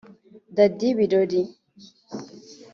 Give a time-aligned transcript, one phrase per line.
[0.55, 1.41] Daddy Birori